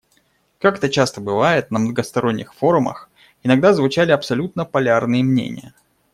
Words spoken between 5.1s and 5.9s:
мнения.